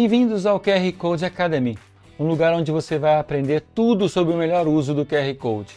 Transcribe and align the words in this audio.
Bem-vindos 0.00 0.46
ao 0.46 0.60
QR 0.60 0.92
Code 0.96 1.24
Academy, 1.24 1.76
um 2.20 2.28
lugar 2.28 2.54
onde 2.54 2.70
você 2.70 3.00
vai 3.00 3.18
aprender 3.18 3.64
tudo 3.74 4.08
sobre 4.08 4.32
o 4.32 4.36
melhor 4.36 4.68
uso 4.68 4.94
do 4.94 5.04
QR 5.04 5.34
Code. 5.36 5.74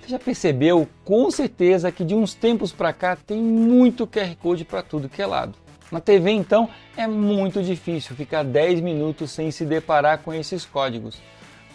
Você 0.00 0.08
já 0.08 0.18
percebeu 0.18 0.88
com 1.04 1.30
certeza 1.30 1.92
que 1.92 2.04
de 2.04 2.16
uns 2.16 2.34
tempos 2.34 2.72
para 2.72 2.92
cá 2.92 3.14
tem 3.14 3.40
muito 3.40 4.08
QR 4.08 4.34
Code 4.42 4.64
para 4.64 4.82
tudo 4.82 5.08
que 5.08 5.22
é 5.22 5.26
lado. 5.26 5.56
Na 5.92 6.00
TV, 6.00 6.32
então, 6.32 6.68
é 6.96 7.06
muito 7.06 7.62
difícil 7.62 8.16
ficar 8.16 8.42
10 8.42 8.80
minutos 8.80 9.30
sem 9.30 9.52
se 9.52 9.64
deparar 9.64 10.18
com 10.18 10.34
esses 10.34 10.66
códigos. 10.66 11.22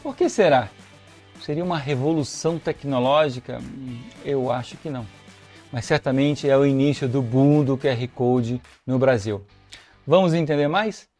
Por 0.03 0.17
que 0.17 0.27
será? 0.27 0.67
Seria 1.39 1.63
uma 1.63 1.77
revolução 1.77 2.59
tecnológica? 2.59 3.61
Eu 4.25 4.51
acho 4.51 4.75
que 4.75 4.89
não. 4.89 5.07
Mas 5.71 5.85
certamente 5.85 6.45
é 6.45 6.57
o 6.57 6.65
início 6.65 7.07
do 7.07 7.21
boom 7.21 7.63
do 7.63 7.77
QR 7.77 8.05
Code 8.13 8.61
no 8.85 8.99
Brasil. 8.99 9.45
Vamos 10.05 10.33
entender 10.33 10.67
mais? 10.67 11.12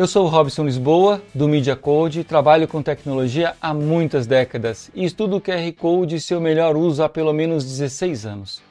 Eu 0.00 0.06
sou 0.06 0.24
o 0.24 0.28
Robson 0.30 0.64
Lisboa, 0.64 1.20
do 1.34 1.46
Media 1.46 1.76
Code, 1.76 2.24
trabalho 2.24 2.66
com 2.66 2.82
tecnologia 2.82 3.54
há 3.60 3.74
muitas 3.74 4.26
décadas 4.26 4.90
e 4.94 5.04
estudo 5.04 5.36
o 5.36 5.40
QR 5.42 5.70
Code 5.76 6.14
e 6.14 6.20
seu 6.22 6.40
melhor 6.40 6.74
uso 6.74 7.02
há 7.02 7.08
pelo 7.10 7.34
menos 7.34 7.66
16 7.66 8.24
anos. 8.24 8.62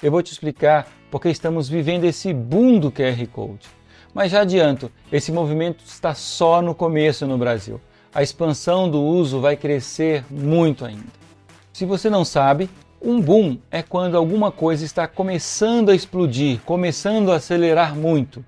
Eu 0.00 0.12
vou 0.12 0.22
te 0.22 0.30
explicar 0.30 0.86
porque 1.10 1.28
estamos 1.28 1.68
vivendo 1.68 2.04
esse 2.04 2.32
boom 2.32 2.78
do 2.78 2.92
QR 2.92 3.26
Code. 3.32 3.66
Mas 4.14 4.30
já 4.30 4.42
adianto, 4.42 4.88
esse 5.10 5.32
movimento 5.32 5.82
está 5.84 6.14
só 6.14 6.62
no 6.62 6.72
começo 6.72 7.26
no 7.26 7.36
Brasil. 7.36 7.80
A 8.14 8.22
expansão 8.22 8.88
do 8.88 9.02
uso 9.02 9.40
vai 9.40 9.56
crescer 9.56 10.24
muito 10.30 10.84
ainda. 10.84 11.10
Se 11.72 11.84
você 11.84 12.08
não 12.08 12.24
sabe, 12.24 12.70
um 13.02 13.20
boom 13.20 13.58
é 13.72 13.82
quando 13.82 14.16
alguma 14.16 14.52
coisa 14.52 14.84
está 14.84 15.08
começando 15.08 15.90
a 15.90 15.96
explodir, 15.96 16.60
começando 16.64 17.32
a 17.32 17.38
acelerar 17.38 17.96
muito. 17.96 18.44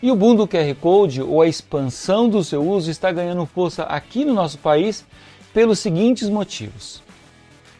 E 0.00 0.12
o 0.12 0.14
boom 0.14 0.36
do 0.36 0.46
QR 0.46 0.72
Code, 0.80 1.20
ou 1.20 1.42
a 1.42 1.48
expansão 1.48 2.28
do 2.28 2.44
seu 2.44 2.62
uso, 2.62 2.88
está 2.88 3.10
ganhando 3.10 3.44
força 3.44 3.82
aqui 3.82 4.24
no 4.24 4.32
nosso 4.32 4.56
país 4.58 5.04
pelos 5.52 5.80
seguintes 5.80 6.28
motivos. 6.28 7.02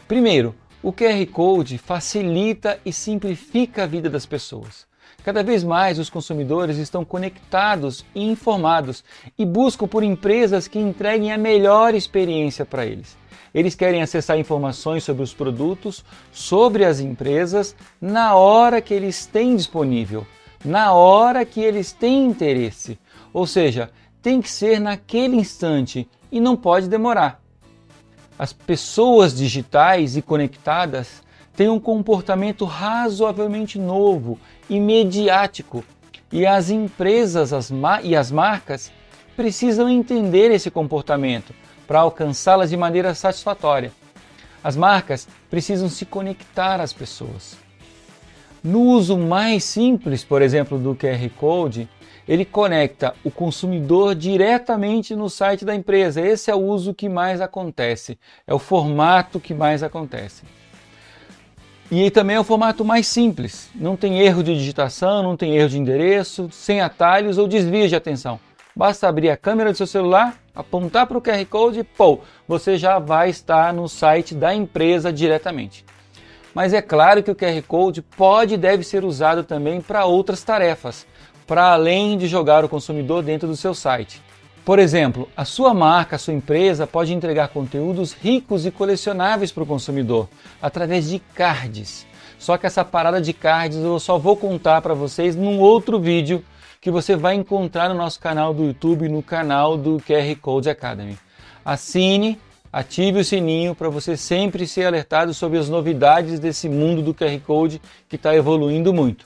Primeiro, 0.05 0.53
o 0.83 0.91
QR 0.91 1.25
Code 1.31 1.77
facilita 1.77 2.77
e 2.85 2.91
simplifica 2.91 3.83
a 3.83 3.87
vida 3.87 4.09
das 4.09 4.25
pessoas. 4.25 4.85
Cada 5.23 5.41
vez 5.41 5.63
mais 5.63 5.97
os 5.97 6.09
consumidores 6.09 6.77
estão 6.77 7.05
conectados 7.05 8.03
e 8.13 8.21
informados 8.21 9.01
e 9.37 9.45
buscam 9.45 9.87
por 9.87 10.03
empresas 10.03 10.67
que 10.67 10.77
entreguem 10.77 11.31
a 11.31 11.37
melhor 11.37 11.95
experiência 11.95 12.65
para 12.65 12.85
eles. 12.85 13.17
Eles 13.53 13.75
querem 13.75 14.01
acessar 14.01 14.37
informações 14.37 15.05
sobre 15.05 15.23
os 15.23 15.33
produtos, 15.33 16.03
sobre 16.33 16.83
as 16.83 16.99
empresas, 16.99 17.77
na 18.01 18.35
hora 18.35 18.81
que 18.81 18.93
eles 18.93 19.25
têm 19.25 19.55
disponível 19.55 20.27
na 20.63 20.93
hora 20.93 21.45
que 21.45 21.61
eles 21.61 21.91
têm 21.91 22.25
interesse. 22.25 22.99
Ou 23.33 23.47
seja, 23.47 23.91
tem 24.21 24.41
que 24.41 24.49
ser 24.49 24.79
naquele 24.79 25.35
instante 25.35 26.07
e 26.31 26.39
não 26.39 26.55
pode 26.55 26.87
demorar. 26.87 27.41
As 28.37 28.53
pessoas 28.53 29.35
digitais 29.35 30.15
e 30.15 30.21
conectadas 30.21 31.21
têm 31.55 31.69
um 31.69 31.79
comportamento 31.79 32.63
razoavelmente 32.63 33.77
novo 33.77 34.39
e 34.69 34.79
mediático, 34.79 35.83
e 36.31 36.45
as 36.45 36.69
empresas 36.69 37.51
as 37.51 37.71
e 38.03 38.15
as 38.15 38.31
marcas 38.31 38.91
precisam 39.35 39.89
entender 39.89 40.51
esse 40.51 40.69
comportamento 40.69 41.53
para 41.87 41.99
alcançá-las 41.99 42.69
de 42.69 42.77
maneira 42.77 43.15
satisfatória. 43.15 43.91
As 44.63 44.75
marcas 44.75 45.27
precisam 45.49 45.89
se 45.89 46.05
conectar 46.05 46.79
às 46.79 46.93
pessoas. 46.93 47.57
No 48.63 48.81
uso 48.81 49.17
mais 49.17 49.63
simples, 49.63 50.23
por 50.23 50.41
exemplo, 50.41 50.77
do 50.77 50.93
QR 50.93 51.29
Code, 51.37 51.87
ele 52.27 52.43
conecta 52.43 53.15
o 53.23 53.31
consumidor 53.31 54.13
diretamente 54.13 55.15
no 55.15 55.29
site 55.29 55.63
da 55.63 55.73
empresa. 55.73 56.21
Esse 56.21 56.51
é 56.51 56.55
o 56.55 56.59
uso 56.59 56.93
que 56.93 57.07
mais 57.07 57.41
acontece, 57.41 58.19
é 58.45 58.53
o 58.53 58.59
formato 58.59 59.39
que 59.39 59.53
mais 59.53 59.81
acontece. 59.81 60.43
E 61.89 62.11
também 62.11 62.35
é 62.35 62.39
o 62.39 62.43
formato 62.43 62.85
mais 62.85 63.07
simples, 63.07 63.69
não 63.73 63.95
tem 63.95 64.19
erro 64.19 64.43
de 64.43 64.53
digitação, 64.53 65.23
não 65.23 65.35
tem 65.35 65.55
erro 65.55 65.69
de 65.69 65.79
endereço, 65.79 66.47
sem 66.51 66.81
atalhos 66.81 67.39
ou 67.39 67.47
desvios 67.47 67.89
de 67.89 67.95
atenção. 67.95 68.39
Basta 68.75 69.07
abrir 69.07 69.31
a 69.31 69.37
câmera 69.37 69.71
do 69.71 69.77
seu 69.77 69.87
celular, 69.87 70.37
apontar 70.53 71.07
para 71.07 71.17
o 71.17 71.21
QR 71.21 71.43
Code 71.45 71.79
e, 71.79 71.83
pô, 71.83 72.19
você 72.47 72.77
já 72.77 72.99
vai 72.99 73.29
estar 73.29 73.73
no 73.73 73.89
site 73.89 74.35
da 74.35 74.53
empresa 74.53 75.11
diretamente. 75.11 75.83
Mas 76.53 76.73
é 76.73 76.81
claro 76.81 77.21
que 77.21 77.31
o 77.31 77.35
QR 77.35 77.61
Code 77.67 78.01
pode 78.01 78.55
e 78.55 78.57
deve 78.57 78.83
ser 78.83 79.03
usado 79.03 79.43
também 79.43 79.81
para 79.81 80.05
outras 80.05 80.43
tarefas, 80.43 81.05
para 81.45 81.73
além 81.73 82.17
de 82.17 82.27
jogar 82.27 82.65
o 82.65 82.69
consumidor 82.69 83.23
dentro 83.23 83.47
do 83.47 83.55
seu 83.55 83.73
site. 83.73 84.21
Por 84.65 84.77
exemplo, 84.77 85.27
a 85.35 85.45
sua 85.45 85.73
marca, 85.73 86.15
a 86.15 86.19
sua 86.19 86.33
empresa 86.33 86.85
pode 86.85 87.13
entregar 87.13 87.47
conteúdos 87.47 88.13
ricos 88.13 88.65
e 88.65 88.71
colecionáveis 88.71 89.51
para 89.51 89.63
o 89.63 89.65
consumidor 89.65 90.29
através 90.61 91.09
de 91.09 91.19
cards. 91.19 92.05
Só 92.37 92.57
que 92.57 92.67
essa 92.67 92.85
parada 92.85 93.19
de 93.19 93.33
cards 93.33 93.79
eu 93.79 93.99
só 93.99 94.17
vou 94.17 94.37
contar 94.37 94.81
para 94.81 94.93
vocês 94.93 95.35
num 95.35 95.59
outro 95.59 95.99
vídeo 95.99 96.43
que 96.79 96.91
você 96.91 97.15
vai 97.15 97.35
encontrar 97.35 97.89
no 97.89 97.95
nosso 97.95 98.19
canal 98.19 98.53
do 98.53 98.63
YouTube, 98.63 99.09
no 99.09 99.21
canal 99.21 99.75
do 99.75 99.97
QR 99.97 100.35
Code 100.39 100.69
Academy. 100.69 101.17
Assine 101.65 102.39
Ative 102.71 103.21
o 103.21 103.25
sininho 103.25 103.73
para 103.73 103.89
você 103.89 104.15
sempre 104.15 104.67
ser 104.67 104.85
alertado 104.85 105.33
sobre 105.33 105.57
as 105.57 105.67
novidades 105.67 106.39
desse 106.39 106.69
mundo 106.69 107.01
do 107.01 107.15
QR 107.15 107.39
Code 107.39 107.81
que 108.07 108.15
está 108.15 108.35
evoluindo 108.35 108.93
muito. 108.93 109.25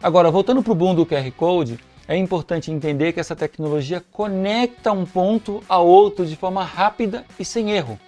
Agora, 0.00 0.30
voltando 0.30 0.62
para 0.62 0.70
o 0.72 0.74
boom 0.74 0.94
do 0.94 1.04
QR 1.04 1.28
Code, 1.32 1.80
é 2.06 2.16
importante 2.16 2.70
entender 2.70 3.12
que 3.12 3.18
essa 3.18 3.34
tecnologia 3.34 4.00
conecta 4.12 4.92
um 4.92 5.04
ponto 5.04 5.60
a 5.68 5.78
outro 5.78 6.24
de 6.24 6.36
forma 6.36 6.62
rápida 6.62 7.24
e 7.36 7.44
sem 7.44 7.72
erro, 7.72 7.98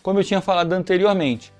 como 0.00 0.20
eu 0.20 0.24
tinha 0.24 0.40
falado 0.40 0.72
anteriormente. 0.72 1.52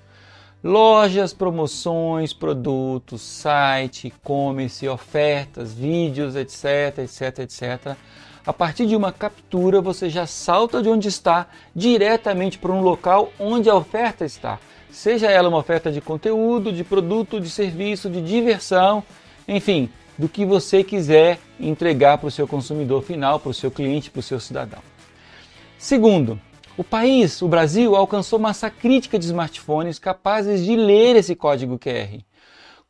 Lojas, 0.63 1.33
promoções, 1.33 2.31
produtos, 2.31 3.21
site, 3.21 4.07
e-commerce, 4.07 4.87
ofertas, 4.87 5.73
vídeos, 5.73 6.37
etc, 6.37 6.99
etc, 6.99 7.39
etc 7.39 7.97
a 8.45 8.53
partir 8.53 8.85
de 8.85 8.95
uma 8.95 9.11
captura, 9.11 9.81
você 9.81 10.09
já 10.09 10.27
salta 10.27 10.81
de 10.81 10.89
onde 10.89 11.07
está 11.07 11.47
diretamente 11.75 12.59
para 12.59 12.71
um 12.71 12.81
local 12.81 13.31
onde 13.39 13.69
a 13.69 13.75
oferta 13.75 14.23
está. 14.23 14.59
Seja 14.91 15.29
ela 15.31 15.49
uma 15.49 15.57
oferta 15.57 15.91
de 15.91 15.99
conteúdo, 15.99 16.71
de 16.71 16.83
produto, 16.83 17.41
de 17.41 17.49
serviço, 17.49 18.09
de 18.09 18.21
diversão, 18.21 19.03
enfim, 19.47 19.89
do 20.17 20.29
que 20.29 20.45
você 20.45 20.83
quiser 20.83 21.39
entregar 21.59 22.17
para 22.17 22.27
o 22.27 22.31
seu 22.31 22.47
consumidor 22.47 23.01
final, 23.01 23.39
para 23.39 23.49
o 23.49 23.53
seu 23.53 23.71
cliente, 23.71 24.11
para 24.11 24.19
o 24.19 24.23
seu 24.23 24.39
cidadão. 24.39 24.79
Segundo, 25.77 26.39
o 26.77 26.83
país, 26.83 27.41
o 27.41 27.47
Brasil, 27.47 27.95
alcançou 27.95 28.37
massa 28.37 28.69
crítica 28.69 29.17
de 29.17 29.25
smartphones 29.25 29.97
capazes 29.97 30.63
de 30.63 30.75
ler 30.75 31.15
esse 31.15 31.35
código 31.35 31.79
QR. 31.79 32.21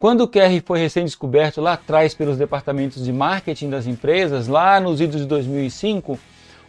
Quando 0.06 0.22
o 0.22 0.28
QR 0.28 0.62
foi 0.64 0.78
recém-descoberto 0.78 1.60
lá 1.60 1.74
atrás 1.74 2.14
pelos 2.14 2.38
departamentos 2.38 3.04
de 3.04 3.12
marketing 3.12 3.72
das 3.72 3.88
empresas, 3.88 4.48
lá 4.48 4.80
nos 4.80 5.02
idos 5.02 5.22
de 5.22 5.26
2005, 5.26 6.20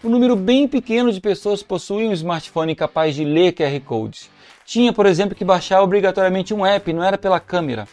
um 0.03 0.09
número 0.09 0.35
bem 0.35 0.67
pequeno 0.67 1.13
de 1.13 1.21
pessoas 1.21 1.63
possuíam 1.63 2.09
um 2.09 2.15
smartphone 2.15 2.75
capaz 2.75 3.15
de 3.15 3.27
ler 3.27 3.53
QR 3.53 3.79
Codes. 3.85 4.31
Tinha, 4.65 4.91
por 4.91 5.05
exemplo, 5.05 5.35
que 5.35 5.45
baixar 5.45 5.83
obrigatoriamente 5.83 6.55
um 6.55 6.65
app, 6.65 6.91
não 6.95 7.05
era 7.05 7.19
pela 7.19 7.39
câmera. 7.39 7.87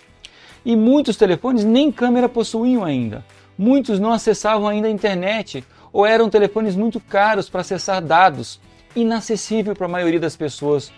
E 0.63 0.77
muitos 0.77 1.17
telefones 1.17 1.65
nem 1.65 1.91
câmera 1.91 2.29
possuíam 2.29 2.85
ainda. 2.85 3.25
Muitos 3.57 3.99
não 3.99 4.13
acessavam 4.13 4.65
ainda 4.65 4.87
a 4.87 4.91
internet 4.91 5.61
ou 5.91 6.05
eram 6.05 6.29
telefones 6.29 6.73
muito 6.73 7.01
caros 7.01 7.49
para 7.49 7.59
acessar 7.59 8.01
dados, 8.01 8.61
inacessível 8.95 9.75
para 9.75 9.87
a 9.87 9.89
maioria 9.89 10.21
das 10.21 10.37
pessoas. 10.37 10.89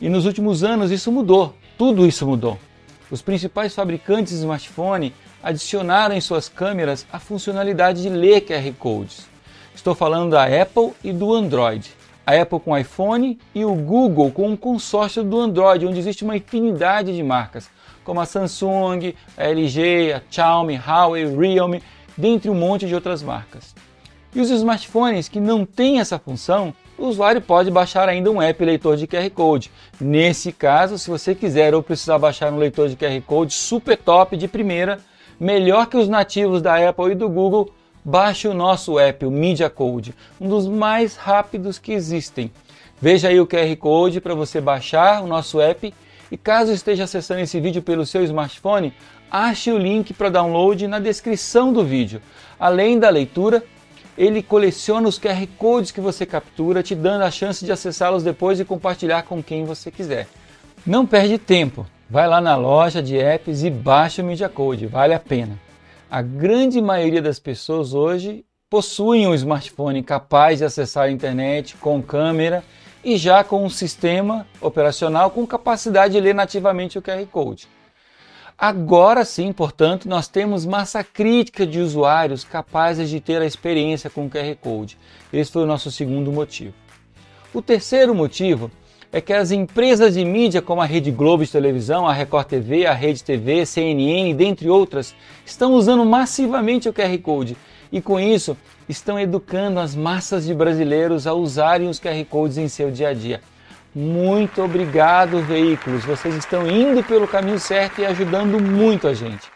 E 0.00 0.08
nos 0.08 0.26
últimos 0.26 0.64
anos 0.64 0.90
isso 0.90 1.12
mudou, 1.12 1.54
tudo 1.78 2.04
isso 2.04 2.26
mudou 2.26 2.58
os 3.10 3.22
principais 3.22 3.74
fabricantes 3.74 4.32
de 4.32 4.38
smartphone 4.38 5.14
adicionaram 5.42 6.14
em 6.14 6.20
suas 6.20 6.48
câmeras 6.48 7.06
a 7.12 7.18
funcionalidade 7.18 8.02
de 8.02 8.08
ler 8.08 8.40
QR 8.40 8.72
Codes. 8.78 9.26
Estou 9.74 9.94
falando 9.94 10.30
da 10.30 10.44
Apple 10.44 10.92
e 11.02 11.12
do 11.12 11.34
Android. 11.34 11.92
A 12.26 12.40
Apple 12.40 12.60
com 12.60 12.76
iPhone 12.76 13.38
e 13.54 13.64
o 13.64 13.74
Google 13.74 14.30
com 14.30 14.48
um 14.48 14.56
consórcio 14.56 15.22
do 15.22 15.38
Android, 15.38 15.84
onde 15.84 15.98
existe 15.98 16.24
uma 16.24 16.36
infinidade 16.36 17.14
de 17.14 17.22
marcas, 17.22 17.68
como 18.02 18.20
a 18.20 18.24
Samsung, 18.24 19.14
a 19.36 19.44
LG, 19.44 20.12
a 20.14 20.22
Xiaomi, 20.30 20.76
Huawei, 20.76 21.26
Realme, 21.36 21.82
dentre 22.16 22.50
um 22.50 22.54
monte 22.54 22.86
de 22.86 22.94
outras 22.94 23.22
marcas. 23.22 23.74
E 24.34 24.40
os 24.40 24.50
smartphones 24.50 25.28
que 25.28 25.38
não 25.38 25.66
têm 25.66 26.00
essa 26.00 26.18
função, 26.18 26.74
o 26.98 27.06
usuário 27.06 27.40
pode 27.40 27.70
baixar 27.70 28.08
ainda 28.08 28.30
um 28.30 28.40
app 28.40 28.64
leitor 28.64 28.96
de 28.96 29.06
QR 29.06 29.28
Code. 29.30 29.70
Nesse 30.00 30.52
caso, 30.52 30.98
se 30.98 31.10
você 31.10 31.34
quiser 31.34 31.74
ou 31.74 31.82
precisar 31.82 32.18
baixar 32.18 32.52
um 32.52 32.56
leitor 32.56 32.88
de 32.88 32.96
QR 32.96 33.20
Code 33.26 33.52
super 33.52 33.96
top 33.96 34.36
de 34.36 34.46
primeira, 34.46 34.98
melhor 35.38 35.86
que 35.86 35.96
os 35.96 36.08
nativos 36.08 36.62
da 36.62 36.88
Apple 36.88 37.12
e 37.12 37.14
do 37.14 37.28
Google, 37.28 37.70
baixe 38.04 38.46
o 38.46 38.54
nosso 38.54 38.98
app, 38.98 39.24
o 39.24 39.30
Media 39.30 39.70
Code, 39.70 40.14
um 40.40 40.48
dos 40.48 40.68
mais 40.68 41.16
rápidos 41.16 41.78
que 41.78 41.92
existem. 41.92 42.52
Veja 43.00 43.28
aí 43.28 43.40
o 43.40 43.46
QR 43.46 43.74
Code 43.78 44.20
para 44.20 44.34
você 44.34 44.60
baixar 44.60 45.22
o 45.22 45.26
nosso 45.26 45.60
app 45.60 45.92
e 46.30 46.36
caso 46.36 46.72
esteja 46.72 47.04
acessando 47.04 47.40
esse 47.40 47.60
vídeo 47.60 47.82
pelo 47.82 48.06
seu 48.06 48.22
smartphone, 48.24 48.92
ache 49.30 49.70
o 49.72 49.78
link 49.78 50.12
para 50.14 50.28
download 50.28 50.86
na 50.86 50.98
descrição 50.98 51.72
do 51.72 51.84
vídeo. 51.84 52.20
Além 52.58 52.98
da 52.98 53.10
leitura, 53.10 53.64
ele 54.16 54.42
coleciona 54.42 55.08
os 55.08 55.18
QR 55.18 55.46
Codes 55.58 55.90
que 55.90 56.00
você 56.00 56.24
captura, 56.24 56.82
te 56.82 56.94
dando 56.94 57.22
a 57.22 57.30
chance 57.30 57.64
de 57.64 57.72
acessá-los 57.72 58.22
depois 58.22 58.60
e 58.60 58.64
compartilhar 58.64 59.22
com 59.22 59.42
quem 59.42 59.64
você 59.64 59.90
quiser. 59.90 60.28
Não 60.86 61.06
perde 61.06 61.38
tempo, 61.38 61.86
vai 62.08 62.28
lá 62.28 62.40
na 62.40 62.56
loja 62.56 63.02
de 63.02 63.18
apps 63.18 63.62
e 63.62 63.70
baixa 63.70 64.22
o 64.22 64.24
Media 64.24 64.48
Code, 64.48 64.86
vale 64.86 65.14
a 65.14 65.18
pena. 65.18 65.58
A 66.10 66.22
grande 66.22 66.80
maioria 66.80 67.20
das 67.20 67.38
pessoas 67.38 67.94
hoje 67.94 68.44
possuem 68.70 69.26
um 69.26 69.34
smartphone 69.34 70.02
capaz 70.02 70.58
de 70.58 70.64
acessar 70.64 71.04
a 71.04 71.10
internet 71.10 71.76
com 71.76 72.02
câmera 72.02 72.62
e 73.04 73.16
já 73.16 73.42
com 73.44 73.64
um 73.64 73.68
sistema 73.68 74.46
operacional 74.60 75.30
com 75.30 75.46
capacidade 75.46 76.14
de 76.14 76.20
ler 76.20 76.34
nativamente 76.34 76.98
o 76.98 77.02
QR 77.02 77.24
Code. 77.26 77.68
Agora 78.56 79.24
sim, 79.24 79.52
portanto, 79.52 80.08
nós 80.08 80.28
temos 80.28 80.64
massa 80.64 81.02
crítica 81.02 81.66
de 81.66 81.80
usuários 81.80 82.44
capazes 82.44 83.10
de 83.10 83.20
ter 83.20 83.42
a 83.42 83.46
experiência 83.46 84.08
com 84.08 84.26
o 84.26 84.30
QR 84.30 84.54
Code. 84.60 84.96
Esse 85.32 85.50
foi 85.50 85.64
o 85.64 85.66
nosso 85.66 85.90
segundo 85.90 86.30
motivo. 86.30 86.72
O 87.52 87.60
terceiro 87.60 88.14
motivo 88.14 88.70
é 89.12 89.20
que 89.20 89.32
as 89.32 89.50
empresas 89.50 90.14
de 90.14 90.24
mídia 90.24 90.62
como 90.62 90.80
a 90.80 90.84
Rede 90.86 91.10
Globo 91.10 91.44
de 91.44 91.50
televisão, 91.50 92.06
a 92.06 92.12
Record 92.12 92.46
TV, 92.46 92.86
a 92.86 92.92
Rede 92.92 93.22
TV, 93.22 93.66
CNN, 93.66 94.34
dentre 94.34 94.68
outras, 94.68 95.14
estão 95.44 95.74
usando 95.74 96.04
massivamente 96.04 96.88
o 96.88 96.92
QR 96.92 97.16
Code 97.18 97.56
e 97.92 98.00
com 98.00 98.18
isso 98.18 98.56
estão 98.88 99.18
educando 99.18 99.78
as 99.78 99.94
massas 99.94 100.44
de 100.46 100.54
brasileiros 100.54 101.26
a 101.26 101.32
usarem 101.32 101.88
os 101.88 102.00
QR 102.00 102.24
Codes 102.28 102.58
em 102.58 102.68
seu 102.68 102.90
dia 102.90 103.10
a 103.10 103.14
dia. 103.14 103.40
Muito 103.94 104.60
obrigado, 104.60 105.40
veículos. 105.42 106.04
Vocês 106.04 106.34
estão 106.34 106.68
indo 106.68 107.04
pelo 107.04 107.28
caminho 107.28 107.60
certo 107.60 108.00
e 108.00 108.04
ajudando 108.06 108.60
muito 108.60 109.06
a 109.06 109.14
gente. 109.14 109.48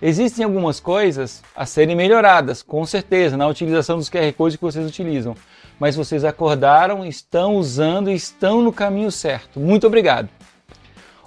Existem 0.00 0.44
algumas 0.44 0.78
coisas 0.78 1.42
a 1.54 1.66
serem 1.66 1.96
melhoradas, 1.96 2.62
com 2.62 2.86
certeza, 2.86 3.36
na 3.36 3.48
utilização 3.48 3.98
dos 3.98 4.08
QR 4.08 4.32
Codes 4.36 4.56
que 4.56 4.62
vocês 4.62 4.86
utilizam. 4.86 5.34
Mas 5.80 5.96
vocês 5.96 6.24
acordaram, 6.24 7.04
estão 7.04 7.56
usando 7.56 8.08
e 8.08 8.14
estão 8.14 8.62
no 8.62 8.72
caminho 8.72 9.10
certo. 9.10 9.58
Muito 9.58 9.84
obrigado. 9.84 10.28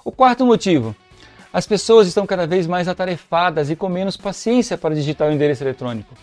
O 0.02 0.10
quarto 0.10 0.46
motivo: 0.46 0.96
as 1.52 1.66
pessoas 1.66 2.08
estão 2.08 2.26
cada 2.26 2.46
vez 2.46 2.66
mais 2.66 2.88
atarefadas 2.88 3.68
e 3.68 3.76
com 3.76 3.90
menos 3.90 4.16
paciência 4.16 4.78
para 4.78 4.94
digitar 4.94 5.28
o 5.28 5.32
endereço 5.32 5.62
eletrônico 5.62 6.14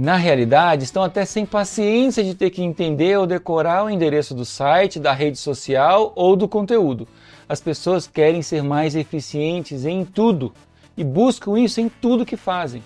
na 0.00 0.16
realidade, 0.16 0.84
estão 0.84 1.02
até 1.02 1.26
sem 1.26 1.44
paciência 1.44 2.24
de 2.24 2.34
ter 2.34 2.48
que 2.48 2.62
entender 2.62 3.18
ou 3.18 3.26
decorar 3.26 3.84
o 3.84 3.90
endereço 3.90 4.34
do 4.34 4.46
site, 4.46 4.98
da 4.98 5.12
rede 5.12 5.36
social 5.36 6.14
ou 6.16 6.34
do 6.34 6.48
conteúdo. 6.48 7.06
As 7.46 7.60
pessoas 7.60 8.06
querem 8.06 8.40
ser 8.40 8.62
mais 8.62 8.96
eficientes 8.96 9.84
em 9.84 10.02
tudo 10.06 10.54
e 10.96 11.04
buscam 11.04 11.60
isso 11.60 11.82
em 11.82 11.90
tudo 11.90 12.24
que 12.24 12.34
fazem. 12.34 12.82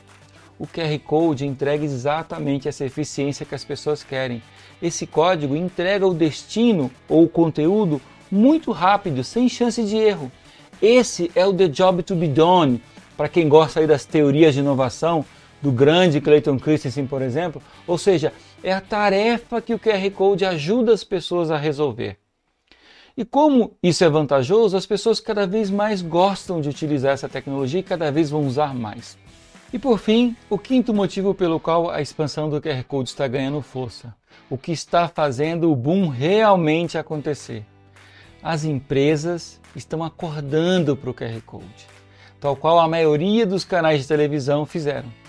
O 0.59 0.67
QR 0.67 0.99
Code 1.05 1.47
entrega 1.47 1.85
exatamente 1.85 2.67
essa 2.67 2.85
eficiência 2.85 3.47
que 3.47 3.55
as 3.55 3.65
pessoas 3.65 4.03
querem. 4.03 4.43
Esse 4.83 5.07
código 5.07 5.55
entrega 5.55 6.05
o 6.05 6.15
destino 6.15 6.91
ou 7.09 7.23
o 7.23 7.29
conteúdo 7.29 8.03
muito 8.29 8.73
rápido, 8.73 9.23
sem 9.23 9.49
chance 9.49 9.81
de 9.85 9.97
erro. 9.97 10.33
Esse 10.83 11.31
é 11.37 11.47
o 11.47 11.55
The 11.55 11.69
Job 11.69 12.03
to 12.03 12.17
be 12.17 12.27
Done. 12.27 12.83
Para 13.17 13.29
quem 13.29 13.49
gosta 13.49 13.87
das 13.87 14.05
teorias 14.05 14.53
de 14.55 14.59
inovação, 14.59 15.25
do 15.65 15.73
grande 15.73 16.21
Clayton 16.21 16.59
Christensen, 16.59 17.07
por 17.07 17.23
exemplo. 17.23 17.63
Ou 17.87 17.97
seja, 17.97 18.35
é 18.63 18.71
a 18.71 18.83
tarefa 18.83 19.63
que 19.63 19.73
o 19.73 19.79
QR 19.79 20.11
Code 20.11 20.45
ajuda 20.45 20.93
as 20.93 21.03
pessoas 21.03 21.51
a 21.51 21.57
resolver. 21.57 22.19
E 23.17 23.25
como 23.25 23.75
isso 23.83 24.05
é 24.05 24.11
vantajoso, 24.11 24.77
as 24.77 24.85
pessoas 24.85 25.21
cada 25.21 25.47
vez 25.47 25.71
mais 25.71 26.03
gostam 26.03 26.61
de 26.61 26.69
utilizar 26.69 27.15
essa 27.15 27.31
tecnologia 27.31 27.81
e 27.81 27.83
cada 27.83 28.13
vez 28.13 28.29
vão 28.29 28.47
usar 28.47 28.75
mais. 28.75 29.17
E 29.73 29.79
por 29.79 29.99
fim, 29.99 30.37
o 30.51 30.59
quinto 30.59 30.93
motivo 30.93 31.35
pelo 31.35 31.59
qual 31.59 31.91
a 31.91 32.03
expansão 32.03 32.51
do 32.51 32.61
QR 32.61 32.85
Code 32.85 33.09
está 33.09 33.27
ganhando 33.27 33.63
força. 33.63 34.15
O 34.51 34.59
que 34.59 34.71
está 34.71 35.09
fazendo 35.09 35.73
o 35.73 35.77
boom 35.77 36.09
realmente 36.09 36.99
acontecer. 36.99 37.65
As 38.43 38.65
empresas 38.65 39.59
estão 39.75 40.05
acordando 40.05 40.95
para 40.95 41.09
o 41.09 41.15
QR 41.15 41.41
Code, 41.47 41.87
tal 42.39 42.55
qual 42.55 42.79
a 42.79 42.87
maioria 42.87 43.47
dos 43.47 43.65
canais 43.65 44.03
de 44.03 44.09
televisão 44.09 44.67
fizeram 44.67 45.24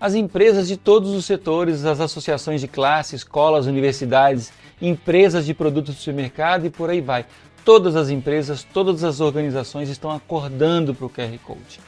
as 0.00 0.14
empresas 0.14 0.68
de 0.68 0.76
todos 0.76 1.10
os 1.10 1.24
setores, 1.24 1.84
as 1.84 2.00
associações 2.00 2.60
de 2.60 2.68
classe, 2.68 3.16
escolas, 3.16 3.66
universidades, 3.66 4.52
empresas 4.80 5.46
de 5.46 5.54
produtos 5.54 5.94
do 5.94 5.98
supermercado 5.98 6.66
e 6.66 6.70
por 6.70 6.90
aí 6.90 7.00
vai. 7.00 7.26
Todas 7.64 7.96
as 7.96 8.10
empresas, 8.10 8.62
todas 8.62 9.02
as 9.04 9.20
organizações 9.20 9.88
estão 9.88 10.10
acordando 10.10 10.94
para 10.94 11.06
o 11.06 11.10
QR 11.10 11.38
Code. 11.42 11.80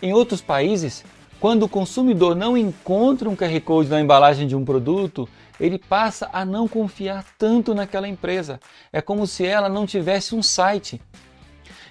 Em 0.00 0.12
outros 0.12 0.40
países, 0.40 1.04
quando 1.38 1.64
o 1.64 1.68
consumidor 1.68 2.34
não 2.34 2.56
encontra 2.56 3.28
um 3.28 3.36
QR 3.36 3.60
Code 3.60 3.88
na 3.88 4.00
embalagem 4.00 4.46
de 4.46 4.56
um 4.56 4.64
produto, 4.64 5.28
ele 5.60 5.78
passa 5.78 6.28
a 6.32 6.44
não 6.44 6.66
confiar 6.66 7.24
tanto 7.38 7.74
naquela 7.74 8.08
empresa. 8.08 8.58
É 8.92 9.00
como 9.00 9.26
se 9.26 9.46
ela 9.46 9.68
não 9.68 9.86
tivesse 9.86 10.34
um 10.34 10.42
site. 10.42 11.00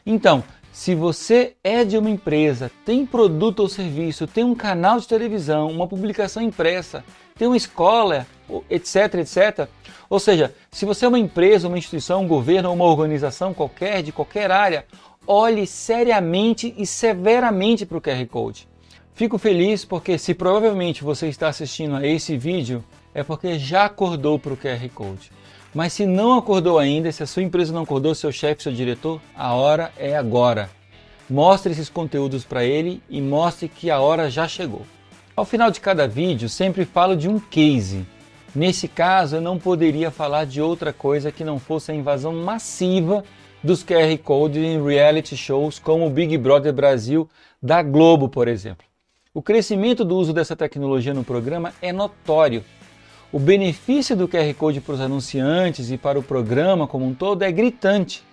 Então, 0.05 0.43
se 0.71 0.95
você 0.95 1.55
é 1.63 1.83
de 1.83 1.97
uma 1.97 2.09
empresa, 2.09 2.71
tem 2.85 3.05
produto 3.05 3.59
ou 3.59 3.69
serviço, 3.69 4.25
tem 4.25 4.43
um 4.43 4.55
canal 4.55 4.99
de 4.99 5.07
televisão, 5.07 5.69
uma 5.69 5.87
publicação 5.87 6.41
impressa, 6.41 7.03
tem 7.37 7.47
uma 7.47 7.57
escola, 7.57 8.25
etc, 8.69 9.15
etc. 9.15 9.67
Ou 10.09 10.19
seja, 10.19 10.53
se 10.71 10.85
você 10.85 11.05
é 11.05 11.07
uma 11.07 11.19
empresa, 11.19 11.67
uma 11.67 11.77
instituição, 11.77 12.23
um 12.23 12.27
governo 12.27 12.69
ou 12.69 12.75
uma 12.75 12.85
organização 12.85 13.53
qualquer, 13.53 14.01
de 14.01 14.11
qualquer 14.11 14.49
área, 14.49 14.85
olhe 15.27 15.67
seriamente 15.67 16.73
e 16.77 16.85
severamente 16.85 17.85
para 17.85 17.97
o 17.97 18.01
QR 18.01 18.25
Code. 18.27 18.67
Fico 19.13 19.37
feliz 19.37 19.83
porque 19.83 20.17
se 20.17 20.33
provavelmente 20.33 21.03
você 21.03 21.27
está 21.27 21.49
assistindo 21.49 21.97
a 21.97 22.07
esse 22.07 22.37
vídeo, 22.37 22.83
é 23.13 23.23
porque 23.23 23.59
já 23.59 23.85
acordou 23.85 24.39
para 24.39 24.53
o 24.53 24.57
QR 24.57 24.89
Code. 24.93 25.31
Mas 25.73 25.93
se 25.93 26.05
não 26.05 26.37
acordou 26.37 26.77
ainda, 26.77 27.11
se 27.11 27.23
a 27.23 27.27
sua 27.27 27.43
empresa 27.43 27.73
não 27.73 27.83
acordou, 27.83 28.13
seu 28.13 28.31
chefe, 28.31 28.63
seu 28.63 28.73
diretor, 28.73 29.21
a 29.35 29.53
hora 29.53 29.91
é 29.97 30.15
agora. 30.15 30.69
Mostre 31.29 31.71
esses 31.71 31.87
conteúdos 31.87 32.43
para 32.43 32.65
ele 32.65 33.01
e 33.09 33.21
mostre 33.21 33.69
que 33.69 33.89
a 33.89 34.01
hora 34.01 34.29
já 34.29 34.49
chegou. 34.49 34.85
Ao 35.33 35.45
final 35.45 35.71
de 35.71 35.79
cada 35.79 36.05
vídeo, 36.09 36.49
sempre 36.49 36.83
falo 36.83 37.15
de 37.15 37.29
um 37.29 37.39
case. 37.39 38.05
Nesse 38.53 38.85
caso, 38.85 39.37
eu 39.37 39.41
não 39.41 39.57
poderia 39.57 40.11
falar 40.11 40.45
de 40.45 40.61
outra 40.61 40.91
coisa 40.91 41.31
que 41.31 41.45
não 41.45 41.57
fosse 41.57 41.89
a 41.89 41.95
invasão 41.95 42.33
massiva 42.33 43.23
dos 43.63 43.81
QR 43.81 44.17
Codes 44.21 44.61
em 44.61 44.83
reality 44.83 45.37
shows 45.37 45.79
como 45.79 46.05
o 46.05 46.09
Big 46.09 46.37
Brother 46.37 46.73
Brasil 46.73 47.29
da 47.63 47.81
Globo, 47.81 48.27
por 48.27 48.49
exemplo. 48.49 48.85
O 49.33 49.41
crescimento 49.41 50.03
do 50.03 50.17
uso 50.17 50.33
dessa 50.33 50.53
tecnologia 50.53 51.13
no 51.13 51.23
programa 51.23 51.73
é 51.81 51.93
notório 51.93 52.61
o 53.31 53.39
benefício 53.39 54.15
do 54.15 54.27
QR 54.27 54.53
Code 54.55 54.81
para 54.81 54.95
os 54.95 55.01
anunciantes 55.01 55.89
e 55.89 55.97
para 55.97 56.19
o 56.19 56.23
programa 56.23 56.85
como 56.85 57.05
um 57.05 57.13
todo 57.13 57.43
é 57.43 57.51
gritante. 57.51 58.23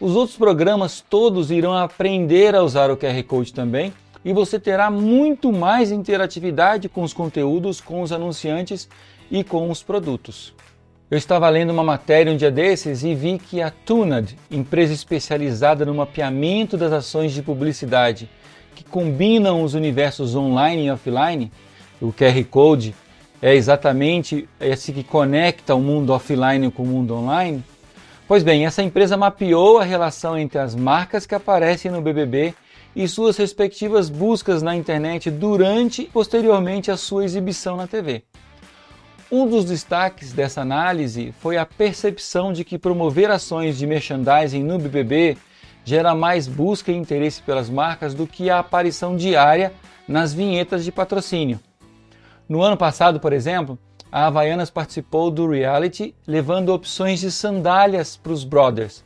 Os 0.00 0.16
outros 0.16 0.36
programas 0.36 1.00
todos 1.00 1.50
irão 1.50 1.72
aprender 1.72 2.54
a 2.54 2.62
usar 2.62 2.90
o 2.90 2.96
QR 2.96 3.22
Code 3.22 3.52
também 3.52 3.92
e 4.24 4.32
você 4.32 4.58
terá 4.58 4.90
muito 4.90 5.52
mais 5.52 5.92
interatividade 5.92 6.88
com 6.88 7.02
os 7.02 7.12
conteúdos, 7.12 7.80
com 7.80 8.02
os 8.02 8.10
anunciantes 8.10 8.88
e 9.30 9.44
com 9.44 9.70
os 9.70 9.82
produtos. 9.82 10.52
Eu 11.08 11.16
estava 11.16 11.48
lendo 11.48 11.70
uma 11.70 11.84
matéria 11.84 12.32
um 12.32 12.36
dia 12.36 12.50
desses 12.50 13.04
e 13.04 13.14
vi 13.14 13.38
que 13.38 13.62
a 13.62 13.70
Tunad, 13.70 14.32
empresa 14.50 14.92
especializada 14.92 15.86
no 15.86 15.94
mapeamento 15.94 16.76
das 16.76 16.92
ações 16.92 17.32
de 17.32 17.42
publicidade 17.42 18.28
que 18.74 18.82
combinam 18.82 19.62
os 19.62 19.74
universos 19.74 20.34
online 20.34 20.86
e 20.86 20.90
offline, 20.90 21.52
o 22.02 22.12
QR 22.12 22.44
Code 22.50 22.92
é 23.40 23.54
exatamente 23.54 24.48
esse 24.60 24.92
que 24.92 25.04
conecta 25.04 25.74
o 25.74 25.80
mundo 25.80 26.12
offline 26.12 26.70
com 26.70 26.82
o 26.82 26.86
mundo 26.86 27.14
online? 27.14 27.62
Pois 28.26 28.42
bem, 28.42 28.66
essa 28.66 28.82
empresa 28.82 29.16
mapeou 29.16 29.78
a 29.78 29.84
relação 29.84 30.36
entre 30.38 30.58
as 30.58 30.74
marcas 30.74 31.26
que 31.26 31.34
aparecem 31.34 31.90
no 31.90 32.00
BBB 32.00 32.54
e 32.94 33.06
suas 33.06 33.36
respectivas 33.36 34.08
buscas 34.08 34.62
na 34.62 34.74
internet 34.74 35.30
durante 35.30 36.02
e 36.02 36.06
posteriormente 36.06 36.90
a 36.90 36.96
sua 36.96 37.24
exibição 37.24 37.76
na 37.76 37.86
TV. 37.86 38.24
Um 39.30 39.46
dos 39.46 39.64
destaques 39.64 40.32
dessa 40.32 40.62
análise 40.62 41.34
foi 41.40 41.56
a 41.56 41.66
percepção 41.66 42.52
de 42.52 42.64
que 42.64 42.78
promover 42.78 43.30
ações 43.30 43.76
de 43.76 43.86
merchandising 43.86 44.62
no 44.62 44.78
BBB 44.78 45.36
gera 45.84 46.14
mais 46.14 46.48
busca 46.48 46.90
e 46.90 46.96
interesse 46.96 47.42
pelas 47.42 47.68
marcas 47.68 48.14
do 48.14 48.26
que 48.26 48.48
a 48.48 48.60
aparição 48.60 49.16
diária 49.16 49.72
nas 50.08 50.32
vinhetas 50.32 50.84
de 50.84 50.90
patrocínio. 50.90 51.60
No 52.48 52.62
ano 52.62 52.76
passado, 52.76 53.18
por 53.18 53.32
exemplo, 53.32 53.76
a 54.10 54.26
Havaianas 54.26 54.70
participou 54.70 55.32
do 55.32 55.48
reality 55.48 56.14
levando 56.24 56.68
opções 56.68 57.18
de 57.18 57.32
sandálias 57.32 58.16
para 58.16 58.32
os 58.32 58.44
brothers. 58.44 59.04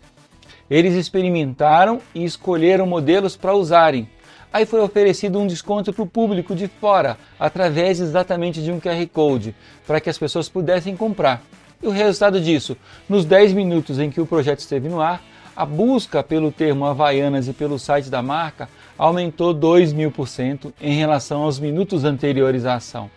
Eles 0.69 0.95
experimentaram 0.95 2.03
e 2.15 2.23
escolheram 2.23 2.87
modelos 2.87 3.37
para 3.37 3.55
usarem. 3.55 4.07
Aí 4.53 4.67
foi 4.67 4.81
oferecido 4.81 5.39
um 5.39 5.47
desconto 5.47 5.91
para 5.91 6.03
o 6.03 6.07
público 6.07 6.55
de 6.55 6.69
fora, 6.69 7.17
através 7.39 7.99
exatamente 7.99 8.63
de 8.63 8.71
um 8.71 8.79
QR 8.79 9.07
Code, 9.11 9.55
para 9.87 10.01
que 10.01 10.11
as 10.11 10.19
pessoas 10.19 10.49
pudessem 10.51 10.95
comprar. 10.95 11.43
E 11.83 11.87
o 11.87 11.91
resultado 11.91 12.39
disso, 12.43 12.77
nos 13.09 13.25
10 13.25 13.55
minutos 13.55 13.99
em 13.99 14.11
que 14.11 14.21
o 14.21 14.27
projeto 14.27 14.59
esteve 14.59 14.87
no 14.87 15.01
ar, 15.01 15.23
a 15.57 15.65
busca 15.65 16.23
pelo 16.23 16.53
termo 16.53 16.85
Havaianas 16.85 17.49
e 17.49 17.55
pelo 17.55 17.79
site 17.79 18.11
da 18.11 18.21
marca 18.21 18.69
aumentou 18.99 19.55
2 19.55 19.95
mil 19.95 20.11
por 20.11 20.29
cento 20.29 20.75
em 20.79 20.93
relação 20.93 21.43
aos 21.43 21.59
minutos 21.59 22.05
anteriores 22.05 22.67
à 22.67 22.75
ação. 22.75 23.11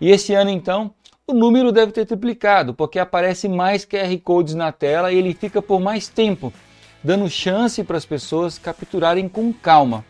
E 0.00 0.10
esse 0.10 0.32
ano, 0.34 0.50
então, 0.50 0.94
o 1.26 1.34
número 1.34 1.70
deve 1.70 1.92
ter 1.92 2.06
triplicado, 2.06 2.74
porque 2.74 2.98
aparece 2.98 3.48
mais 3.48 3.84
QR 3.84 4.16
Codes 4.24 4.54
na 4.54 4.72
tela 4.72 5.12
e 5.12 5.16
ele 5.16 5.34
fica 5.34 5.60
por 5.60 5.78
mais 5.80 6.08
tempo, 6.08 6.52
dando 7.04 7.28
chance 7.28 7.84
para 7.84 7.96
as 7.96 8.06
pessoas 8.06 8.58
capturarem 8.58 9.28
com 9.28 9.52
calma. 9.52 10.04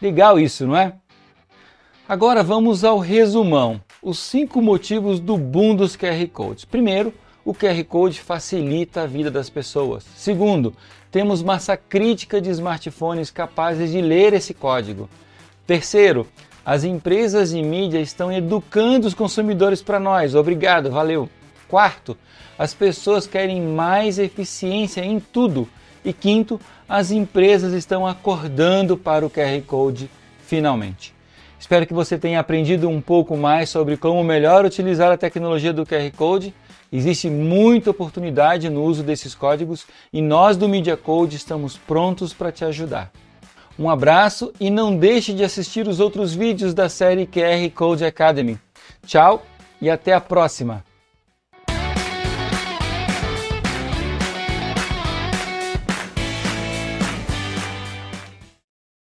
Legal 0.00 0.38
isso, 0.38 0.66
não 0.66 0.76
é? 0.76 0.94
Agora 2.08 2.42
vamos 2.42 2.84
ao 2.84 2.98
resumão. 2.98 3.80
Os 4.02 4.18
cinco 4.18 4.60
motivos 4.60 5.20
do 5.20 5.38
boom 5.38 5.76
dos 5.76 5.96
QR 5.96 6.26
Codes. 6.32 6.64
Primeiro, 6.64 7.14
o 7.44 7.54
QR 7.54 7.82
Code 7.84 8.20
facilita 8.20 9.02
a 9.02 9.06
vida 9.06 9.30
das 9.30 9.48
pessoas. 9.48 10.04
Segundo, 10.16 10.74
temos 11.10 11.42
massa 11.42 11.76
crítica 11.76 12.40
de 12.40 12.50
smartphones 12.50 13.30
capazes 13.30 13.92
de 13.92 14.00
ler 14.00 14.32
esse 14.32 14.52
código. 14.52 15.08
Terceiro, 15.66 16.26
as 16.64 16.84
empresas 16.84 17.52
e 17.52 17.62
mídia 17.62 18.00
estão 18.00 18.32
educando 18.32 19.06
os 19.06 19.14
consumidores 19.14 19.82
para 19.82 19.98
nós. 19.98 20.34
Obrigado, 20.34 20.90
valeu. 20.90 21.28
Quarto, 21.68 22.16
as 22.58 22.72
pessoas 22.72 23.26
querem 23.26 23.60
mais 23.60 24.18
eficiência 24.18 25.04
em 25.04 25.18
tudo. 25.18 25.68
E 26.04 26.12
quinto, 26.12 26.60
as 26.88 27.10
empresas 27.10 27.72
estão 27.72 28.06
acordando 28.06 28.96
para 28.96 29.24
o 29.24 29.30
QR 29.30 29.60
Code 29.66 30.10
finalmente. 30.44 31.14
Espero 31.58 31.86
que 31.86 31.94
você 31.94 32.18
tenha 32.18 32.40
aprendido 32.40 32.88
um 32.88 33.00
pouco 33.00 33.36
mais 33.36 33.70
sobre 33.70 33.96
como 33.96 34.22
melhor 34.22 34.64
utilizar 34.64 35.10
a 35.12 35.16
tecnologia 35.16 35.72
do 35.72 35.86
QR 35.86 36.10
Code. 36.16 36.52
Existe 36.92 37.30
muita 37.30 37.90
oportunidade 37.90 38.68
no 38.68 38.82
uso 38.82 39.02
desses 39.02 39.34
códigos 39.34 39.86
e 40.12 40.20
nós 40.20 40.56
do 40.56 40.68
Media 40.68 40.96
Code 40.96 41.36
estamos 41.36 41.78
prontos 41.78 42.34
para 42.34 42.52
te 42.52 42.64
ajudar. 42.64 43.10
Um 43.78 43.88
abraço 43.88 44.52
e 44.60 44.70
não 44.70 44.96
deixe 44.96 45.32
de 45.32 45.42
assistir 45.42 45.88
os 45.88 45.98
outros 46.00 46.34
vídeos 46.34 46.74
da 46.74 46.88
série 46.88 47.26
QR 47.26 47.70
Code 47.74 48.04
Academy. 48.04 48.58
Tchau 49.06 49.44
e 49.80 49.88
até 49.88 50.12
a 50.12 50.20
próxima! 50.20 50.84